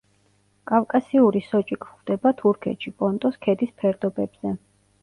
[0.71, 4.61] კავკასიური სოჭი გვხვდება თურქეთში, პონტოს ქედის ფერდობებზე.